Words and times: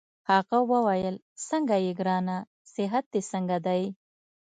هغه 0.29 0.57
وویل: 0.71 1.15
څنګه 1.47 1.75
يې 1.85 1.91
ګرانه؟ 1.99 2.37
صحت 2.73 3.05
دي 3.13 3.21
څنګه 3.31 3.57
دی؟ 3.65 3.83